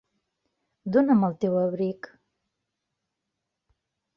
Dona'm 0.95 1.27
el 1.27 1.35
teu 1.45 1.59
abric. 1.65 2.09